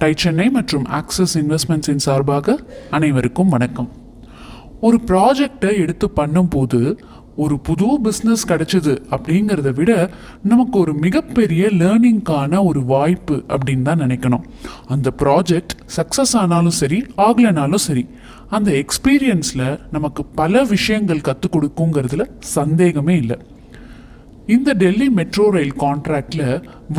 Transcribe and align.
Tie 0.00 0.14
Chennai 0.16 0.50
மற்றும் 0.50 0.84
access 0.84 1.32
இன்வெஸ்ட்மெண்ட்ஸின் 1.34 2.02
சார்பாக 2.04 2.58
அனைவருக்கும் 2.90 3.48
வணக்கம். 3.48 3.88
ஒரு 4.80 5.00
ப்ராஜெக்டை 5.06 5.78
எடுத்து 5.78 6.10
பண்ணும்போது 6.16 6.98
ஒரு 7.36 7.58
புது 7.58 7.88
பிஸ்னஸ் 8.04 8.44
கிடைச்சிது 8.48 8.94
அப்படிங்கிறத 9.10 9.72
விட 9.74 10.10
நமக்கு 10.42 10.78
ஒரு 10.78 10.94
மிகப்பெரிய 10.94 11.66
லேர்னிங்க்கான 11.66 12.64
ஒரு 12.64 12.84
வாய்ப்பு 12.84 13.44
அப்படின்னு 13.48 13.82
தான் 13.82 14.00
நினைக்கணும். 14.00 14.44
அந்த 14.86 15.12
ப்ராஜெக்ட் 15.16 15.74
சக்ஸஸ் 15.96 16.36
ஆனாலும் 16.36 16.78
சரி 16.82 17.04
ஆகலைனாலும் 17.16 17.84
சரி 17.88 18.06
அந்த 18.48 18.70
எக்ஸ்பீரியன்ஸில் 18.82 19.80
நமக்கு 19.90 20.24
பல 20.24 20.64
விஷயங்கள் 20.64 21.20
கற்றுக் 21.20 21.56
கொடுக்குங்கிறதுல 21.56 22.24
சந்தேகமே 22.38 23.16
இல்லை. 23.16 23.38
இந்த 24.54 24.70
டெல்லி 24.80 25.06
மெட்ரோ 25.16 25.46
ரயில் 25.54 25.74
கான்ட்ராக்டில் 25.82 26.46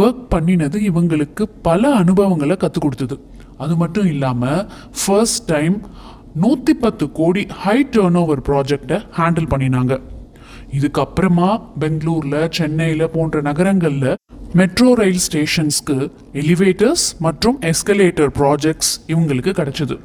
ஒர்க் 0.00 0.24
பண்ணினது 0.32 0.78
இவங்களுக்கு 0.88 1.44
பல 1.68 1.82
அனுபவங்களை 2.00 2.56
கற்றுக் 2.62 2.84
கொடுத்தது. 2.84 3.16
அது 3.64 3.74
மட்டும் 3.82 4.08
இல்லாமல் 4.12 4.60
ஃபர்ஸ்ட் 5.00 5.44
டைம் 5.52 5.76
நூற்றி 6.42 6.72
பத்து 6.84 7.04
கோடி 7.18 7.42
ஹை 7.62 7.76
டேர்ன் 7.94 8.18
ஓவர் 8.22 8.42
ப்ராஜெக்டை 8.48 8.98
ஹேண்டில் 9.18 9.48
பண்ணினாங்க. 9.52 9.94
இதுக்கப்புறமா 10.78 11.50
பெங்களூரில் 11.82 12.40
சென்னையில் 12.56 13.12
போன்ற 13.14 13.40
நகரங்களில் 13.48 14.10
மெட்ரோ 14.60 14.90
ரயில் 15.00 15.22
ஸ்டேஷன்ஸ்க்கு 15.26 15.96
எலிவேட்டர்ஸ் 16.42 17.06
மற்றும் 17.26 17.56
எஸ்கலேட்டர் 17.70 18.32
ப்ராஜெக்ட்ஸ் 18.40 18.92
இவங்களுக்கு 19.12 19.54
கிடச்சிது. 19.60 19.96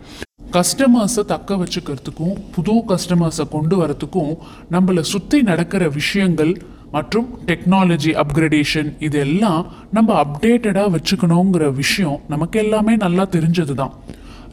கஸ்டமர்ஸை 0.56 1.26
தக்க 1.34 1.56
வச்சுக்கிறதுக்கும் 1.64 2.36
புது 2.56 2.74
கஸ்டமர்ஸை 2.92 3.46
கொண்டு 3.56 3.76
வரத்துக்கும் 3.82 4.34
நம்மளை 4.76 5.04
சுற்றி 5.12 5.40
நடக்கிற 5.52 5.84
விஷயங்கள் 6.00 6.54
மற்றும் 6.96 7.28
டெக்னாலஜி 7.50 8.12
அப்கிரேடேஷன் 8.24 8.90
இதெல்லாம் 9.08 9.62
நம்ம 9.98 10.10
அப்டேட்டடாக 10.24 10.94
வச்சுக்கணுங்கிற 10.96 11.68
விஷயம் 11.82 12.20
நமக்கு 12.34 12.60
எல்லாமே 12.64 12.96
நல்லா 13.06 13.26
தெரிஞ்சது 13.36 13.76
தான் 13.82 13.96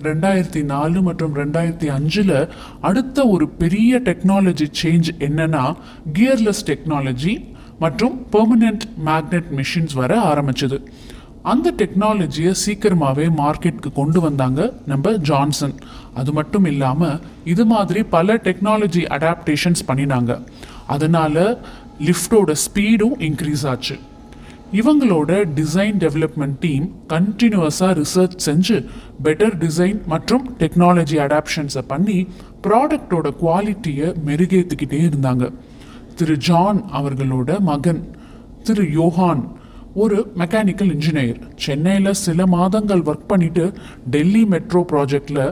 ரெண்டாயிரத்தி 0.08 0.60
நாலு 0.72 0.98
மற்றும் 1.06 1.34
ரெண்டாயிரத்தி 1.40 1.88
அஞ்சில் 1.96 2.36
அடுத்த 2.88 3.26
ஒரு 3.34 3.46
பெரிய 3.62 3.98
டெக்னாலஜி 4.08 4.66
சேஞ்ச் 4.82 5.08
என்னன்னா 5.26 5.64
கியர்லெஸ் 6.18 6.64
டெக்னாலஜி 6.70 7.34
மற்றும் 7.84 8.14
பெர்மனெண்ட் 8.34 8.84
மேக்னெட் 9.08 9.50
மிஷின்ஸ் 9.58 9.96
வர 10.00 10.12
ஆரம்பிச்சது. 10.30 10.78
அந்த 11.52 11.68
டெக்னாலஜியை 11.82 12.50
சீக்கிரமாகவே 12.62 13.26
மார்க்கெட்டுக்கு 13.42 13.90
கொண்டு 14.00 14.20
வந்தாங்க 14.24 14.60
நம்ம 14.92 15.12
ஜான்சன் 15.28 15.76
அது 16.20 16.30
மட்டும் 16.38 16.66
இல்லாமல் 16.72 17.20
இது 17.52 17.64
மாதிரி 17.74 18.00
பல 18.16 18.36
டெக்னாலஜி 18.48 19.04
அடாப்டேஷன்ஸ் 19.16 19.86
பண்ணினாங்க. 19.90 20.32
அதனால 20.94 21.36
லிஃப்டோட 22.06 22.54
ஸ்பீடும் 22.64 23.16
இன்க்ரீஸ் 23.28 23.66
ஆச்சு. 23.66 23.96
இவங்களோட 24.80 25.30
டிசைன் 25.58 25.96
டெவலப்மெண்ட் 26.04 26.58
டீம் 26.60 26.84
கண்டினியூஸாக 27.12 27.92
ரிசர்ச் 28.00 28.36
செஞ்சு 28.46 28.76
பெட்டர் 29.24 29.56
டிசைன் 29.64 29.98
மற்றும் 30.06 30.44
டெக்னாலஜி 30.58 31.16
அடாப்ஷன்ஸை 31.26 31.82
பண்ணி 31.86 32.18
ப்ராடக்டோட 32.66 33.28
குவாலிட்டியை 33.42 34.08
மெருகேற்றிக்கிட்டே 34.26 35.00
இருந்தாங்க. 35.08 35.46
திரு 36.14 36.36
ஜான் 36.36 36.80
அவர்களோட 36.98 37.58
மகன் 37.70 38.02
திரு 38.62 38.84
யோஹான் 39.00 39.42
ஒரு 39.94 40.32
மெக்கானிக்கல் 40.38 40.92
இன்ஜினியர் 40.96 41.38
சென்னையில் 41.56 42.12
சில 42.24 42.46
மாதங்கள் 42.46 43.00
ஒர்க் 43.00 43.30
பண்ணிட்டு 43.32 43.72
டெல்லி 44.10 44.44
மெட்ரோ 44.44 44.84
ப்ராஜெக்டில் 44.92 45.44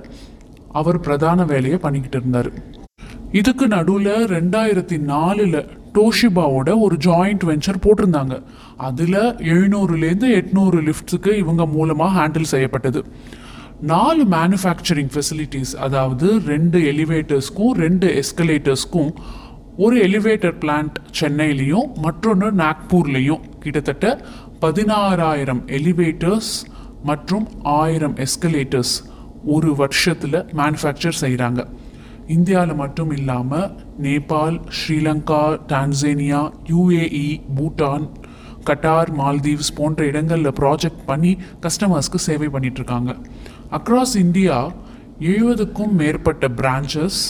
அவர் 0.81 1.01
பிரதான 1.01 1.45
வேலையை 1.45 1.79
பண்ணிக்கிட்டு 1.79 2.19
இருந்தார். 2.19 2.51
இதுக்கு 3.33 3.67
நடுவில் 3.69 4.13
ரெண்டாயிரத்தி 4.35 4.99
நாலில் 5.13 5.59
டோஷிபாவோட 5.97 6.71
ஒரு 6.85 6.97
ஜாயிண்ட் 7.07 7.45
வெஞ்சர் 7.51 7.83
போட்டிருந்தாங்க. 7.85 8.35
அதில் 8.89 9.21
எழுநூறுலேருந்து 9.53 10.29
எட்நூறு 10.41 10.79
லிஃப்ட்ஸுக்கு 10.89 11.33
இவங்க 11.43 11.67
மூலமாக 11.67 12.17
ஹேண்டில் 12.19 12.51
செய்யப்பட்டது. 12.55 13.03
நாலு 13.93 14.23
மேனுஃபேக்சரிங் 14.37 15.11
ஃபெசிலிட்டிஸ் 15.15 15.75
அதாவது 15.87 16.29
ரெண்டு 16.53 16.79
எலிவேட்டர்ஸ்க்கும் 16.93 17.75
ரெண்டு 17.85 18.23
எஸ்கலேட்டர்ஸ்க்கும் 18.23 19.11
ஒரு 19.77 19.97
எலிவேட்டர் 20.07 20.57
பிளான்ட் 20.63 20.97
சென்னையிலையும் 21.21 21.89
மற்றொன்று 22.05 22.49
நாக்பூர்லேயும் 22.53 23.45
கிட்டத்தட்ட 23.61 24.07
பதினாறாயிரம் 24.61 25.63
எலிவேட்டர்ஸ் 25.79 26.53
மற்றும் 27.03 27.47
ஆயிரம் 27.63 28.17
எஸ்கலேட்டர்ஸ் 28.27 28.95
ஒரு 29.47 29.71
வருஷத்தில் 29.77 30.41
மேனுஃபேக்சர் 30.61 31.21
செய்கிறாங்க 31.21 31.61
இந்தியாவில் 32.29 32.75
மட்டும் 32.75 33.11
இல்லாமல் 33.11 33.69
Nepal 34.03 34.57
Sri Lanka 34.79 35.43
Tanzania 35.69 36.41
UAE 36.69 37.27
Bhutan 37.57 38.07
Qatar 38.65 39.11
Maldives 39.13 39.73
போன்ற 39.77 40.01
இடங்களில் 40.05 40.57
ப்ராஜெக்ட் 40.59 41.03
பண்ணி 41.07 41.33
கஸ்டமர்ஸ்க்கு 41.61 42.19
சேவை 42.25 42.49
பண்ணிகிட்ருக்காங்க 42.49 43.11
இருக்காங்க 43.11 43.77
அக்ராஸ் 43.79 44.17
இந்தியா 44.17 44.57
எழுபதுக்கும் 45.27 45.95
மேற்பட்ட 45.95 46.49
பிரான்ச்சஸ் 46.59 47.21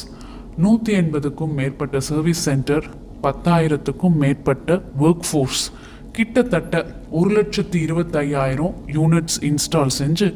நூற்றி 0.56 0.92
எண்பதுக்கும் 0.94 1.54
மேற்பட்ட 1.54 2.00
சர்வீஸ் 2.08 2.42
சென்டர் 2.44 2.86
பத்தாயிரத்துக்கும் 3.22 4.16
மேற்பட்ட 4.16 4.80
ஒர்க் 5.00 5.26
ஃபோர்ஸ் 5.28 5.64
கிட்டத்தட்ட 6.12 6.76
ஒரு 7.10 7.30
லட்சத்தி 7.30 7.78
இருபத்தையாயிரம் 7.80 8.74
யூனிட்ஸ் 8.92 9.38
இன்ஸ்டால் 9.44 9.96
செஞ்சு 9.98 10.28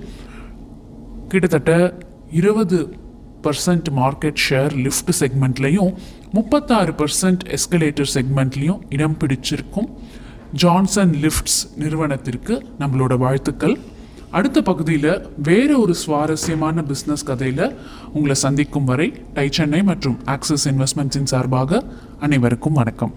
கிட்டத்தட்ட 1.29 1.73
இருபது 2.33 2.79
பர்சன்ட் 3.43 3.89
மார்க்கெட் 3.97 4.43
ஷேர் 4.49 4.75
லிஃப்ட் 4.85 5.13
செக்மெண்ட்லையும் 5.21 5.95
முப்பத்தாறு 6.33 6.93
பர்சன்ட் 6.93 7.45
எஸ்கலேட்டர் 7.57 8.11
செக்மெண்ட்லையும் 8.15 8.81
இடம் 8.91 9.17
பிடிச்சிருக்கும். 9.21 9.89
ஜான்சன் 10.53 11.13
லிஃப்ட்ஸ் 11.13 11.59
நிறுவனத்திற்கு 11.77 12.55
நம்மளோட 12.81 13.17
வாழ்த்துக்கள். 13.19 13.79
அடுத்த 14.31 14.63
பகுதியில் 14.63 15.29
வேறு 15.43 15.81
ஒரு 15.81 15.95
சுவாரஸ்யமான 15.95 16.83
பிஸ்னஸ் 16.83 17.25
கதையில் 17.25 17.77
உங்களை 18.13 18.35
சந்திக்கும் 18.35 18.85
வரை 18.85 19.13
டை 19.35 19.49
சென்னை 19.51 19.83
மற்றும் 19.83 20.19
ஆக்சிஸ் 20.25 20.69
இன்வெஸ்ட்மெண்ட்ஸின் 20.69 21.31
சார்பாக 21.33 21.85
அனைவருக்கும் 22.21 22.73
வணக்கம். 22.73 23.15